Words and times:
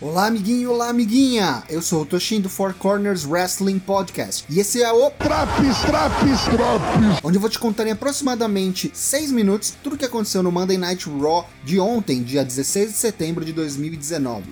Olá, 0.00 0.26
amiguinho, 0.26 0.72
olá, 0.72 0.88
amiguinha! 0.88 1.62
Eu 1.68 1.80
sou 1.80 2.02
o 2.02 2.04
Toshin 2.04 2.40
do 2.40 2.48
Four 2.48 2.74
Corners 2.74 3.24
Wrestling 3.24 3.78
Podcast 3.78 4.44
e 4.50 4.58
esse 4.58 4.82
é 4.82 4.92
o 4.92 5.08
Traps, 5.08 5.78
Traps, 5.82 6.42
Traps! 6.42 7.20
Onde 7.22 7.36
eu 7.36 7.40
vou 7.40 7.48
te 7.48 7.60
contar 7.60 7.86
em 7.86 7.92
aproximadamente 7.92 8.90
6 8.92 9.30
minutos 9.30 9.72
tudo 9.84 9.94
o 9.94 9.96
que 9.96 10.04
aconteceu 10.04 10.42
no 10.42 10.50
Monday 10.50 10.76
Night 10.76 11.08
Raw 11.08 11.48
de 11.62 11.78
ontem, 11.78 12.24
dia 12.24 12.44
16 12.44 12.90
de 12.90 12.96
setembro 12.96 13.44
de 13.44 13.52
2019. 13.52 14.44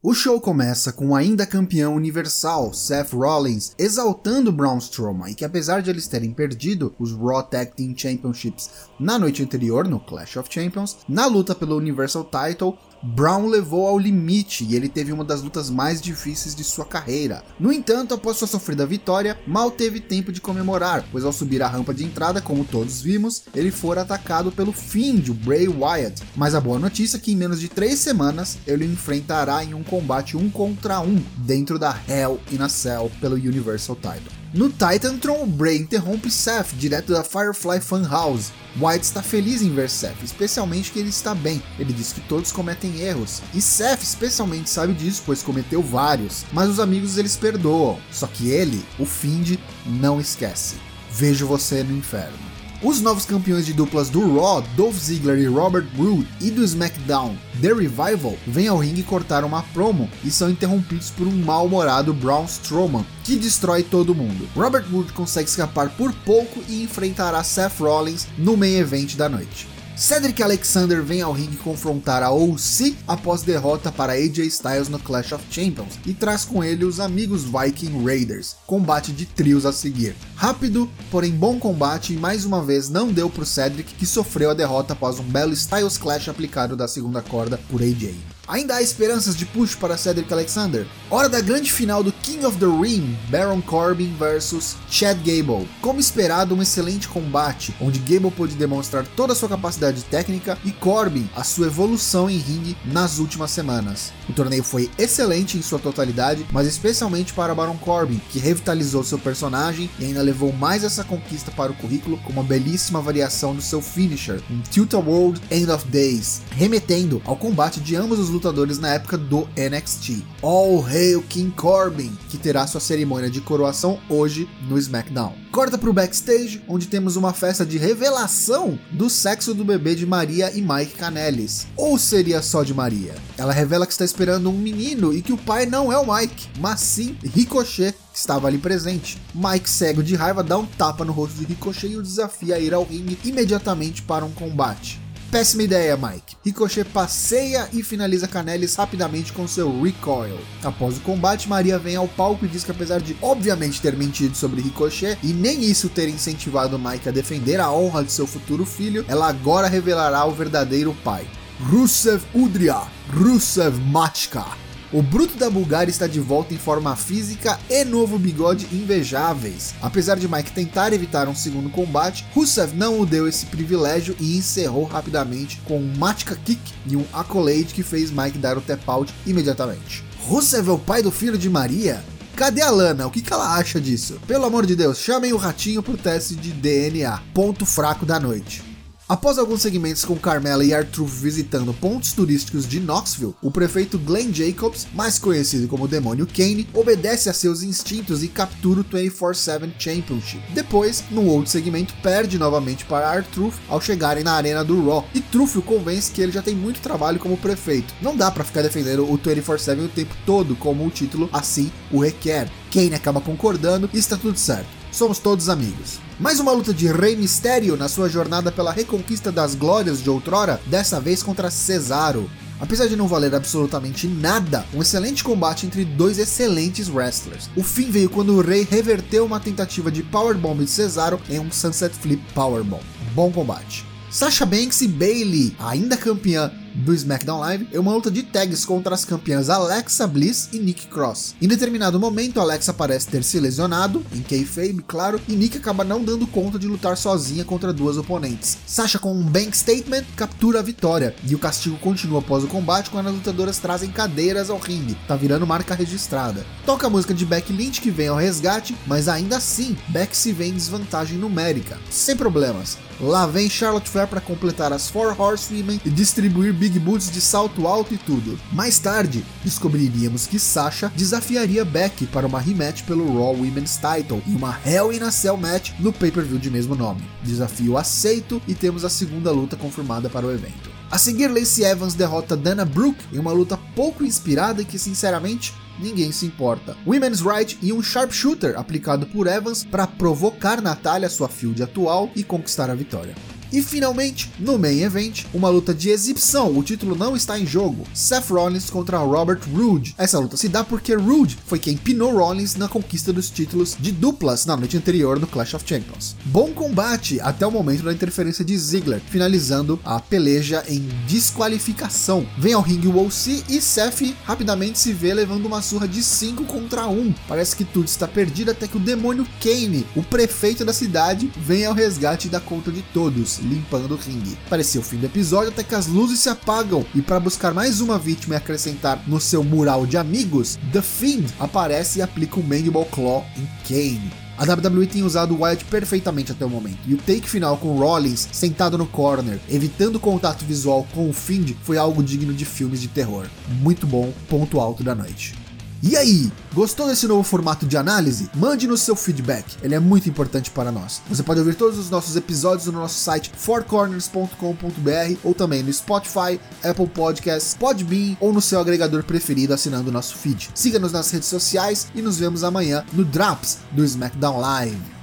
O 0.00 0.14
show 0.14 0.40
começa 0.40 0.92
com 0.92 1.08
o 1.08 1.14
ainda 1.16 1.44
campeão 1.44 1.96
universal, 1.96 2.72
Seth 2.72 3.12
Rollins, 3.12 3.74
exaltando 3.76 4.52
Braun 4.52 4.78
Strowman 4.78 5.32
e 5.32 5.34
que 5.34 5.44
apesar 5.44 5.82
de 5.82 5.90
eles 5.90 6.06
terem 6.06 6.32
perdido 6.32 6.94
os 7.00 7.10
Raw 7.10 7.42
Tag 7.42 7.72
Team 7.74 7.94
Championships 7.96 8.70
na 8.96 9.18
noite 9.18 9.42
anterior, 9.42 9.88
no 9.88 9.98
Clash 9.98 10.36
of 10.36 10.48
Champions, 10.54 10.98
na 11.08 11.26
luta 11.26 11.52
pelo 11.52 11.76
Universal 11.76 12.30
Title, 12.30 12.78
Brown 13.02 13.46
levou 13.46 13.86
ao 13.86 13.98
limite 13.98 14.64
e 14.64 14.74
ele 14.74 14.88
teve 14.88 15.12
uma 15.12 15.24
das 15.24 15.42
lutas 15.42 15.70
mais 15.70 16.00
difíceis 16.00 16.54
de 16.54 16.64
sua 16.64 16.84
carreira. 16.84 17.42
No 17.58 17.72
entanto, 17.72 18.14
após 18.14 18.36
sua 18.36 18.48
sofrida 18.48 18.86
vitória, 18.86 19.38
mal 19.46 19.70
teve 19.70 20.00
tempo 20.00 20.32
de 20.32 20.40
comemorar, 20.40 21.04
pois 21.10 21.24
ao 21.24 21.32
subir 21.32 21.62
a 21.62 21.68
rampa 21.68 21.94
de 21.94 22.04
entrada, 22.04 22.40
como 22.40 22.64
todos 22.64 23.00
vimos, 23.00 23.44
ele 23.54 23.70
foi 23.70 23.98
atacado 23.98 24.52
pelo 24.52 24.72
Fiend, 24.72 25.30
o 25.30 25.34
Bray 25.34 25.68
Wyatt. 25.68 26.22
Mas 26.36 26.54
a 26.54 26.60
boa 26.60 26.78
notícia 26.78 27.16
é 27.16 27.20
que 27.20 27.32
em 27.32 27.36
menos 27.36 27.60
de 27.60 27.68
três 27.68 27.98
semanas 27.98 28.58
ele 28.66 28.84
enfrentará 28.84 29.64
em 29.64 29.74
um 29.74 29.82
combate 29.82 30.36
um 30.36 30.50
contra 30.50 31.00
um 31.00 31.22
dentro 31.38 31.78
da 31.78 31.98
Hell 32.08 32.40
in 32.52 32.62
a 32.62 32.68
Cell 32.68 33.10
pelo 33.20 33.34
Universal 33.36 33.96
Title. 33.96 34.37
No 34.54 34.70
Titantron, 34.70 35.46
Bray 35.46 35.76
interrompe 35.76 36.30
Seth 36.30 36.72
direto 36.72 37.12
da 37.12 37.22
Firefly 37.22 37.80
Funhouse. 37.82 38.50
White 38.80 39.04
está 39.04 39.22
feliz 39.22 39.60
em 39.60 39.74
ver 39.74 39.90
Seth, 39.90 40.22
especialmente 40.22 40.90
que 40.90 40.98
ele 40.98 41.10
está 41.10 41.34
bem. 41.34 41.62
Ele 41.78 41.92
diz 41.92 42.14
que 42.14 42.20
todos 42.22 42.50
cometem 42.50 43.00
erros, 43.00 43.42
e 43.52 43.60
Seth 43.60 44.02
especialmente 44.02 44.70
sabe 44.70 44.94
disso, 44.94 45.22
pois 45.26 45.42
cometeu 45.42 45.82
vários, 45.82 46.46
mas 46.50 46.70
os 46.70 46.80
amigos 46.80 47.18
eles 47.18 47.36
perdoam. 47.36 47.98
Só 48.10 48.26
que 48.26 48.48
ele, 48.48 48.82
o 48.98 49.04
Find, 49.04 49.58
não 49.84 50.18
esquece. 50.18 50.76
Vejo 51.10 51.46
você 51.46 51.82
no 51.82 51.94
inferno. 51.94 52.47
Os 52.80 53.00
novos 53.00 53.24
campeões 53.24 53.66
de 53.66 53.72
duplas 53.72 54.08
do 54.08 54.36
Raw, 54.36 54.62
Dolph 54.76 54.96
Ziggler 54.96 55.36
e 55.36 55.46
Robert 55.46 55.84
Roode, 55.96 56.28
e 56.40 56.48
do 56.48 56.62
SmackDown, 56.62 57.36
The 57.60 57.72
Revival, 57.72 58.36
vêm 58.46 58.68
ao 58.68 58.78
ringue 58.78 59.02
cortar 59.02 59.42
uma 59.42 59.64
promo 59.74 60.08
e 60.22 60.30
são 60.30 60.48
interrompidos 60.48 61.10
por 61.10 61.26
um 61.26 61.44
mal-humorado 61.44 62.14
Braun 62.14 62.44
Strowman, 62.44 63.04
que 63.24 63.34
destrói 63.34 63.82
todo 63.82 64.14
mundo. 64.14 64.48
Robert 64.54 64.84
Roode 64.92 65.12
consegue 65.12 65.48
escapar 65.48 65.90
por 65.90 66.12
pouco 66.24 66.62
e 66.68 66.84
enfrentará 66.84 67.42
Seth 67.42 67.80
Rollins 67.80 68.28
no 68.38 68.56
main 68.56 68.76
event 68.76 69.16
da 69.16 69.28
noite. 69.28 69.66
Cedric 69.98 70.40
Alexander 70.40 71.02
vem 71.02 71.22
ao 71.22 71.32
ringue 71.32 71.56
confrontar 71.56 72.22
a 72.22 72.30
OC 72.30 72.96
após 73.04 73.42
derrota 73.42 73.90
para 73.90 74.12
AJ 74.12 74.46
Styles 74.46 74.88
no 74.88 74.96
Clash 74.96 75.32
of 75.32 75.44
Champions 75.50 75.98
e 76.06 76.14
traz 76.14 76.44
com 76.44 76.62
ele 76.62 76.84
os 76.84 77.00
amigos 77.00 77.42
Viking 77.42 78.04
Raiders, 78.04 78.54
combate 78.64 79.10
de 79.10 79.26
trios 79.26 79.66
a 79.66 79.72
seguir. 79.72 80.14
Rápido, 80.36 80.88
porém 81.10 81.32
bom 81.32 81.58
combate 81.58 82.12
e 82.12 82.16
mais 82.16 82.44
uma 82.44 82.62
vez 82.62 82.88
não 82.88 83.12
deu 83.12 83.28
para 83.28 83.44
Cedric 83.44 83.92
que 83.94 84.06
sofreu 84.06 84.52
a 84.52 84.54
derrota 84.54 84.92
após 84.92 85.18
um 85.18 85.24
belo 85.24 85.52
Styles 85.52 85.98
Clash 85.98 86.28
aplicado 86.28 86.76
da 86.76 86.86
segunda 86.86 87.20
corda 87.20 87.58
por 87.68 87.82
AJ. 87.82 88.37
Ainda 88.48 88.76
há 88.76 88.82
esperanças 88.82 89.36
de 89.36 89.44
push 89.44 89.74
para 89.74 89.98
Cedric 89.98 90.32
Alexander? 90.32 90.86
Hora 91.10 91.28
da 91.28 91.38
grande 91.38 91.70
final 91.70 92.02
do 92.02 92.10
King 92.10 92.46
of 92.46 92.56
the 92.56 92.64
Ring, 92.64 93.14
Baron 93.28 93.60
Corbin 93.60 94.14
vs 94.18 94.74
Chad 94.88 95.18
Gable. 95.18 95.68
Como 95.82 96.00
esperado, 96.00 96.54
um 96.54 96.62
excelente 96.62 97.06
combate, 97.08 97.74
onde 97.78 97.98
Gable 97.98 98.30
pôde 98.30 98.54
demonstrar 98.54 99.06
toda 99.08 99.34
a 99.34 99.36
sua 99.36 99.50
capacidade 99.50 100.02
técnica 100.04 100.56
e 100.64 100.72
Corbin 100.72 101.28
a 101.36 101.44
sua 101.44 101.66
evolução 101.66 102.30
em 102.30 102.38
ringue 102.38 102.74
nas 102.86 103.18
últimas 103.18 103.50
semanas. 103.50 104.14
O 104.26 104.32
torneio 104.32 104.64
foi 104.64 104.90
excelente 104.96 105.58
em 105.58 105.62
sua 105.62 105.78
totalidade, 105.78 106.46
mas 106.50 106.66
especialmente 106.66 107.34
para 107.34 107.54
Baron 107.54 107.76
Corbin, 107.76 108.20
que 108.30 108.38
revitalizou 108.38 109.04
seu 109.04 109.18
personagem 109.18 109.90
e 109.98 110.06
ainda 110.06 110.22
levou 110.22 110.54
mais 110.54 110.84
essa 110.84 111.04
conquista 111.04 111.50
para 111.50 111.72
o 111.72 111.74
currículo 111.74 112.16
com 112.24 112.32
uma 112.32 112.42
belíssima 112.42 113.02
variação 113.02 113.54
do 113.54 113.60
seu 113.60 113.82
finisher, 113.82 114.40
um 114.50 114.62
Tilt 114.70 114.94
World 114.94 115.38
End 115.50 115.70
of 115.70 115.86
Days, 115.88 116.40
remetendo 116.50 117.20
ao 117.26 117.36
combate 117.36 117.78
de 117.80 117.94
ambos 117.94 118.18
os 118.18 118.37
lutadores 118.38 118.78
na 118.78 118.94
época 118.94 119.18
do 119.18 119.48
NXT. 119.56 120.22
All 120.42 120.84
Hail 120.86 121.22
King 121.22 121.50
Corbin, 121.50 122.16
que 122.30 122.38
terá 122.38 122.66
sua 122.66 122.80
cerimônia 122.80 123.28
de 123.28 123.40
coroação 123.40 124.00
hoje 124.08 124.48
no 124.68 124.78
SmackDown. 124.78 125.34
Corta 125.50 125.76
para 125.76 125.90
o 125.90 125.92
backstage, 125.92 126.62
onde 126.68 126.86
temos 126.86 127.16
uma 127.16 127.32
festa 127.32 127.66
de 127.66 127.78
revelação 127.78 128.78
do 128.92 129.10
sexo 129.10 129.52
do 129.52 129.64
bebê 129.64 129.94
de 129.96 130.06
Maria 130.06 130.52
e 130.56 130.62
Mike 130.62 130.96
Kanellis. 130.96 131.66
Ou 131.76 131.98
seria 131.98 132.40
só 132.40 132.62
de 132.62 132.72
Maria? 132.72 133.14
Ela 133.36 133.52
revela 133.52 133.86
que 133.86 133.92
está 133.92 134.04
esperando 134.04 134.48
um 134.48 134.56
menino 134.56 135.12
e 135.12 135.20
que 135.20 135.32
o 135.32 135.38
pai 135.38 135.66
não 135.66 135.92
é 135.92 135.98
o 135.98 136.14
Mike, 136.14 136.48
mas 136.60 136.80
sim 136.80 137.16
Ricochet, 137.24 137.92
que 138.12 138.18
estava 138.18 138.46
ali 138.46 138.58
presente. 138.58 139.20
Mike, 139.34 139.68
cego 139.68 140.02
de 140.02 140.14
raiva, 140.14 140.44
dá 140.44 140.56
um 140.56 140.66
tapa 140.66 141.04
no 141.04 141.12
rosto 141.12 141.38
de 141.38 141.46
Ricochet 141.46 141.88
e 141.88 141.96
o 141.96 142.02
desafia 142.02 142.54
a 142.54 142.60
ir 142.60 142.72
ao 142.72 142.84
ringue 142.84 143.18
imediatamente 143.24 144.02
para 144.02 144.24
um 144.24 144.30
combate. 144.30 145.00
Péssima 145.30 145.62
ideia, 145.62 145.94
Mike. 145.94 146.36
Ricochet 146.42 146.84
passeia 146.84 147.68
e 147.74 147.82
finaliza 147.82 148.26
Canelis 148.26 148.74
rapidamente 148.74 149.30
com 149.30 149.46
seu 149.46 149.82
recoil. 149.82 150.38
Após 150.64 150.96
o 150.96 151.00
combate, 151.00 151.46
Maria 151.46 151.78
vem 151.78 151.96
ao 151.96 152.08
palco 152.08 152.46
e 152.46 152.48
diz 152.48 152.64
que 152.64 152.70
apesar 152.70 152.98
de 152.98 153.14
obviamente 153.20 153.80
ter 153.80 153.94
mentido 153.94 154.34
sobre 154.34 154.62
Ricochet 154.62 155.18
e 155.22 155.34
nem 155.34 155.62
isso 155.62 155.90
ter 155.90 156.08
incentivado 156.08 156.78
Mike 156.78 157.10
a 157.10 157.12
defender 157.12 157.60
a 157.60 157.70
honra 157.70 158.02
de 158.02 158.10
seu 158.10 158.26
futuro 158.26 158.64
filho, 158.64 159.04
ela 159.06 159.28
agora 159.28 159.68
revelará 159.68 160.24
o 160.24 160.32
verdadeiro 160.32 160.96
pai. 161.04 161.28
Rusev 161.60 162.22
Udria, 162.34 162.80
Rusev 163.12 163.78
Machka. 163.80 164.67
O 164.90 165.02
Bruto 165.02 165.36
da 165.36 165.50
Bulgária 165.50 165.90
está 165.90 166.06
de 166.06 166.18
volta 166.18 166.54
em 166.54 166.56
forma 166.56 166.96
física 166.96 167.60
e 167.68 167.84
novo 167.84 168.18
bigode 168.18 168.66
invejáveis. 168.72 169.74
Apesar 169.82 170.16
de 170.16 170.26
Mike 170.26 170.52
tentar 170.52 170.94
evitar 170.94 171.28
um 171.28 171.34
segundo 171.34 171.68
combate, 171.68 172.24
Rusev 172.34 172.72
não 172.74 172.98
o 172.98 173.04
deu 173.04 173.28
esse 173.28 173.44
privilégio 173.46 174.16
e 174.18 174.38
encerrou 174.38 174.84
rapidamente 174.84 175.60
com 175.66 175.78
um 175.78 175.94
Matka 175.98 176.34
Kick 176.36 176.60
e 176.86 176.96
um 176.96 177.04
Accolade 177.12 177.74
que 177.74 177.82
fez 177.82 178.10
Mike 178.10 178.38
dar 178.38 178.56
o 178.56 178.62
tap 178.62 178.80
out 178.88 179.12
imediatamente. 179.26 180.02
Rusev 180.26 180.70
é 180.70 180.72
o 180.72 180.78
pai 180.78 181.02
do 181.02 181.10
filho 181.10 181.36
de 181.36 181.50
Maria? 181.50 182.02
Cadê 182.34 182.62
a 182.62 182.70
Lana? 182.70 183.06
O 183.06 183.10
que, 183.10 183.20
que 183.20 183.32
ela 183.32 183.56
acha 183.56 183.78
disso? 183.78 184.18
Pelo 184.26 184.46
amor 184.46 184.64
de 184.64 184.74
Deus, 184.74 184.98
chamem 184.98 185.34
o 185.34 185.36
ratinho 185.36 185.82
pro 185.82 185.98
teste 185.98 186.34
de 186.34 186.50
DNA. 186.50 187.20
Ponto 187.34 187.66
fraco 187.66 188.06
da 188.06 188.18
noite. 188.18 188.67
Após 189.08 189.38
alguns 189.38 189.62
segmentos 189.62 190.04
com 190.04 190.16
Carmela 190.16 190.62
e 190.62 190.74
Arthur 190.74 191.06
visitando 191.06 191.72
pontos 191.72 192.12
turísticos 192.12 192.68
de 192.68 192.78
Knoxville, 192.78 193.34
o 193.40 193.50
prefeito 193.50 193.98
Glenn 193.98 194.34
Jacobs, 194.34 194.86
mais 194.92 195.18
conhecido 195.18 195.66
como 195.66 195.88
Demônio 195.88 196.26
Kane, 196.26 196.68
obedece 196.74 197.30
a 197.30 197.32
seus 197.32 197.62
instintos 197.62 198.22
e 198.22 198.28
captura 198.28 198.82
o 198.82 198.84
24-7 198.84 199.72
Championship. 199.78 200.42
Depois, 200.52 201.02
num 201.10 201.26
outro 201.26 201.50
segmento, 201.50 201.94
perde 202.02 202.38
novamente 202.38 202.84
para 202.84 203.08
Arthur 203.08 203.50
ao 203.66 203.80
chegarem 203.80 204.22
na 204.22 204.34
arena 204.34 204.62
do 204.62 204.86
Raw, 204.86 205.08
e 205.14 205.22
Truff 205.22 205.56
o 205.56 205.62
convence 205.62 206.12
que 206.12 206.20
ele 206.20 206.32
já 206.32 206.42
tem 206.42 206.54
muito 206.54 206.82
trabalho 206.82 207.18
como 207.18 207.38
prefeito. 207.38 207.94
Não 208.02 208.14
dá 208.14 208.30
para 208.30 208.44
ficar 208.44 208.60
defendendo 208.60 209.10
o 209.10 209.16
24-7 209.16 209.86
o 209.86 209.88
tempo 209.88 210.14
todo, 210.26 210.54
como 210.54 210.86
o 210.86 210.90
título 210.90 211.30
assim 211.32 211.72
o 211.90 211.98
requer. 211.98 212.50
Kane 212.70 212.94
acaba 212.94 213.22
concordando 213.22 213.88
e 213.94 213.98
está 213.98 214.18
tudo 214.18 214.38
certo 214.38 214.78
somos 214.92 215.18
todos 215.18 215.48
amigos. 215.48 216.00
Mais 216.20 216.40
uma 216.40 216.50
luta 216.50 216.74
de 216.74 216.88
Rei 216.88 217.14
Mistério 217.14 217.76
na 217.76 217.86
sua 217.88 218.08
jornada 218.08 218.50
pela 218.50 218.72
reconquista 218.72 219.30
das 219.30 219.54
glórias 219.54 220.02
de 220.02 220.10
outrora, 220.10 220.60
dessa 220.66 220.98
vez 220.98 221.22
contra 221.22 221.48
Cesaro. 221.48 222.28
Apesar 222.58 222.88
de 222.88 222.96
não 222.96 223.06
valer 223.06 223.36
absolutamente 223.36 224.08
nada, 224.08 224.66
um 224.74 224.82
excelente 224.82 225.22
combate 225.22 225.64
entre 225.64 225.84
dois 225.84 226.18
excelentes 226.18 226.88
wrestlers. 226.88 227.48
O 227.54 227.62
fim 227.62 227.88
veio 227.88 228.10
quando 228.10 228.32
o 228.32 228.40
Rei 228.40 228.66
reverteu 228.68 229.24
uma 229.24 229.38
tentativa 229.38 229.92
de 229.92 230.02
powerbomb 230.02 230.58
de 230.64 230.68
Cesaro 230.68 231.20
em 231.30 231.38
um 231.38 231.52
Sunset 231.52 231.94
Flip 231.94 232.20
Powerbomb. 232.34 232.82
Bom 233.14 233.30
combate. 233.30 233.86
Sasha 234.10 234.44
Banks 234.44 234.80
e 234.80 234.88
Bailey, 234.88 235.54
ainda 235.56 235.96
campeã 235.96 236.50
do 236.74 236.94
SmackDown 236.94 237.40
Live 237.40 237.68
é 237.72 237.78
uma 237.78 237.92
luta 237.92 238.10
de 238.10 238.22
tags 238.22 238.64
contra 238.64 238.94
as 238.94 239.04
campeãs 239.04 239.48
Alexa 239.48 240.06
Bliss 240.06 240.48
e 240.52 240.58
Nick 240.58 240.86
Cross. 240.86 241.34
Em 241.40 241.48
determinado 241.48 241.98
momento, 241.98 242.40
Alexa 242.40 242.72
parece 242.72 243.08
ter 243.08 243.22
se 243.22 243.40
lesionado, 243.40 244.04
em 244.12 244.22
kayfabe, 244.22 244.84
claro, 244.86 245.20
e 245.28 245.32
Nick 245.34 245.58
acaba 245.58 245.84
não 245.84 246.02
dando 246.02 246.26
conta 246.26 246.58
de 246.58 246.66
lutar 246.66 246.96
sozinha 246.96 247.44
contra 247.44 247.72
duas 247.72 247.96
oponentes. 247.96 248.58
Sasha 248.66 248.98
com 248.98 249.12
um 249.12 249.22
bank 249.22 249.56
statement 249.56 250.04
captura 250.16 250.60
a 250.60 250.62
vitória, 250.62 251.14
e 251.24 251.34
o 251.34 251.38
castigo 251.38 251.76
continua 251.78 252.20
após 252.20 252.44
o 252.44 252.48
combate 252.48 252.90
quando 252.90 253.08
as 253.08 253.14
lutadoras 253.14 253.58
trazem 253.58 253.90
cadeiras 253.90 254.50
ao 254.50 254.58
ringue, 254.58 254.96
tá 255.06 255.16
virando 255.16 255.46
marca 255.46 255.74
registrada. 255.74 256.44
Toca 256.64 256.86
a 256.86 256.90
música 256.90 257.14
de 257.14 257.24
Beck 257.24 257.52
Lynch 257.52 257.80
que 257.80 257.90
vem 257.90 258.08
ao 258.08 258.16
resgate, 258.16 258.76
mas 258.86 259.08
ainda 259.08 259.36
assim, 259.36 259.76
Beck 259.88 260.16
se 260.16 260.32
vê 260.32 260.46
em 260.46 260.54
desvantagem 260.54 261.18
numérica. 261.18 261.78
Sem 261.90 262.16
problemas, 262.16 262.78
Lá 263.00 263.26
vem 263.26 263.48
Charlotte 263.48 263.88
Flair 263.88 264.08
para 264.08 264.20
completar 264.20 264.72
as 264.72 264.90
Four 264.90 265.14
Horsewomen 265.18 265.80
e 265.84 265.90
distribuir 265.90 266.52
Big 266.58 266.78
Boots 266.80 267.10
de 267.10 267.20
salto 267.20 267.68
alto 267.68 267.94
e 267.94 267.96
tudo. 267.96 268.38
Mais 268.52 268.78
tarde, 268.80 269.24
descobriríamos 269.44 270.26
que 270.26 270.38
Sasha 270.38 270.92
desafiaria 270.96 271.64
Becky 271.64 272.04
para 272.06 272.26
uma 272.26 272.40
rematch 272.40 272.82
pelo 272.82 273.06
Raw 273.16 273.32
Women's 273.32 273.76
Title 273.76 274.20
e 274.26 274.34
uma 274.34 274.58
Hell 274.66 274.92
in 274.92 275.02
a 275.02 275.10
Cell 275.12 275.36
match 275.36 275.70
no 275.78 275.92
pay-per-view 275.92 276.38
de 276.38 276.50
mesmo 276.50 276.74
nome. 276.74 277.02
Desafio 277.22 277.78
aceito 277.78 278.42
e 278.48 278.54
temos 278.54 278.84
a 278.84 278.90
segunda 278.90 279.30
luta 279.30 279.56
confirmada 279.56 280.10
para 280.10 280.26
o 280.26 280.32
evento. 280.32 280.68
A 280.90 280.98
seguir, 280.98 281.28
Lacey 281.28 281.64
Evans 281.64 281.94
derrota 281.94 282.36
Dana 282.36 282.64
Brooke 282.64 283.04
em 283.12 283.18
uma 283.18 283.30
luta 283.30 283.58
pouco 283.76 284.04
inspirada 284.04 284.62
e 284.62 284.64
que 284.64 284.78
sinceramente 284.78 285.54
ninguém 285.78 286.10
se 286.10 286.26
importa. 286.26 286.76
Women's 286.86 287.20
Right 287.20 287.58
e 287.62 287.72
um 287.72 287.82
sharpshooter 287.82 288.58
aplicado 288.58 289.06
por 289.06 289.26
Evans 289.26 289.64
para 289.64 289.86
provocar 289.86 290.60
Natália, 290.60 291.08
sua 291.08 291.28
field 291.28 291.62
atual, 291.62 292.10
e 292.16 292.24
conquistar 292.24 292.70
a 292.70 292.74
vitória. 292.74 293.14
E 293.50 293.62
finalmente, 293.62 294.30
no 294.38 294.58
main 294.58 294.82
event, 294.82 295.24
uma 295.32 295.48
luta 295.48 295.72
de 295.72 295.88
exibição, 295.88 296.56
o 296.56 296.62
título 296.62 296.94
não 296.94 297.16
está 297.16 297.38
em 297.38 297.46
jogo. 297.46 297.86
Seth 297.94 298.28
Rollins 298.28 298.68
contra 298.68 298.98
Robert 298.98 299.40
Roode. 299.54 299.94
Essa 299.96 300.18
luta 300.18 300.36
se 300.36 300.48
dá 300.48 300.62
porque 300.62 300.94
Roode 300.94 301.38
foi 301.46 301.58
quem 301.58 301.76
pinou 301.76 302.12
Rollins 302.12 302.56
na 302.56 302.68
conquista 302.68 303.12
dos 303.12 303.30
títulos 303.30 303.74
de 303.78 303.90
duplas 303.90 304.44
na 304.44 304.56
noite 304.56 304.76
anterior 304.76 305.18
no 305.18 305.26
Clash 305.26 305.54
of 305.54 305.64
Champions. 305.66 306.14
Bom 306.26 306.52
combate 306.52 307.18
até 307.20 307.46
o 307.46 307.50
momento 307.50 307.84
da 307.84 307.92
interferência 307.92 308.44
de 308.44 308.56
Ziggler, 308.56 309.00
finalizando 309.08 309.80
a 309.82 309.98
peleja 309.98 310.62
em 310.68 310.86
desqualificação. 311.06 312.26
Vem 312.36 312.52
ao 312.52 312.60
ringue 312.60 312.88
o 312.88 312.98
OC 312.98 313.44
e 313.48 313.60
Seth 313.60 314.14
rapidamente 314.24 314.78
se 314.78 314.92
vê 314.92 315.14
levando 315.14 315.46
uma 315.46 315.62
surra 315.62 315.88
de 315.88 316.02
5 316.02 316.44
contra 316.44 316.86
1. 316.86 317.14
Parece 317.26 317.56
que 317.56 317.64
tudo 317.64 317.86
está 317.86 318.06
perdido 318.06 318.50
até 318.50 318.68
que 318.68 318.76
o 318.76 318.80
demônio 318.80 319.26
Kane, 319.40 319.86
o 319.96 320.02
prefeito 320.02 320.64
da 320.64 320.72
cidade, 320.72 321.32
vem 321.36 321.64
ao 321.64 321.72
resgate 321.72 322.28
dá 322.28 322.40
conta 322.40 322.70
de 322.70 322.82
todos 322.92 323.37
limpando 323.38 323.92
o 323.92 323.96
ringue. 323.96 324.38
Parecia 324.48 324.80
o 324.80 324.84
fim 324.84 324.96
do 324.96 325.06
episódio 325.06 325.50
até 325.50 325.62
que 325.62 325.74
as 325.74 325.86
luzes 325.86 326.20
se 326.20 326.28
apagam 326.28 326.84
e 326.94 327.02
para 327.02 327.20
buscar 327.20 327.54
mais 327.54 327.80
uma 327.80 327.98
vítima 327.98 328.34
e 328.34 328.36
acrescentar 328.36 329.02
no 329.06 329.20
seu 329.20 329.42
mural 329.42 329.86
de 329.86 329.96
amigos, 329.96 330.58
The 330.72 330.82
Fiend 330.82 331.34
aparece 331.38 331.98
e 331.98 332.02
aplica 332.02 332.40
o 332.40 332.42
Mandible 332.42 332.84
Claw 332.90 333.24
em 333.36 333.46
Kane. 333.66 334.12
A 334.38 334.44
WWE 334.44 334.86
tem 334.86 335.02
usado 335.02 335.34
o 335.34 335.42
Wyatt 335.42 335.64
perfeitamente 335.64 336.30
até 336.30 336.44
o 336.44 336.48
momento, 336.48 336.78
e 336.86 336.94
o 336.94 336.98
take 336.98 337.28
final 337.28 337.56
com 337.56 337.76
Rollins 337.76 338.28
sentado 338.30 338.78
no 338.78 338.86
corner, 338.86 339.40
evitando 339.50 339.98
contato 339.98 340.44
visual 340.44 340.86
com 340.94 341.10
o 341.10 341.12
Fiend, 341.12 341.56
foi 341.64 341.76
algo 341.76 342.04
digno 342.04 342.32
de 342.32 342.44
filmes 342.44 342.80
de 342.80 342.86
terror. 342.86 343.26
Muito 343.60 343.84
bom, 343.84 344.12
ponto 344.28 344.60
alto 344.60 344.84
da 344.84 344.94
noite. 344.94 345.34
E 345.80 345.96
aí, 345.96 346.32
gostou 346.52 346.88
desse 346.88 347.06
novo 347.06 347.22
formato 347.22 347.64
de 347.64 347.76
análise? 347.76 348.28
Mande-nos 348.34 348.80
seu 348.80 348.96
feedback, 348.96 349.56
ele 349.62 349.76
é 349.76 349.78
muito 349.78 350.08
importante 350.08 350.50
para 350.50 350.72
nós. 350.72 351.00
Você 351.08 351.22
pode 351.22 351.38
ouvir 351.38 351.54
todos 351.54 351.78
os 351.78 351.88
nossos 351.88 352.16
episódios 352.16 352.66
no 352.66 352.72
nosso 352.72 352.98
site 352.98 353.30
fourcorners.com.br 353.36 355.18
ou 355.22 355.34
também 355.34 355.62
no 355.62 355.72
Spotify, 355.72 356.40
Apple 356.64 356.88
Podcasts, 356.88 357.54
Podbean 357.54 358.16
ou 358.18 358.32
no 358.32 358.40
seu 358.40 358.58
agregador 358.58 359.04
preferido 359.04 359.54
assinando 359.54 359.90
o 359.90 359.92
nosso 359.92 360.16
feed. 360.16 360.50
Siga-nos 360.52 360.90
nas 360.90 361.10
redes 361.12 361.28
sociais 361.28 361.86
e 361.94 362.02
nos 362.02 362.18
vemos 362.18 362.42
amanhã 362.42 362.84
no 362.92 363.04
Drops 363.04 363.58
do 363.70 363.84
SmackDown 363.84 364.40
Live. 364.40 364.97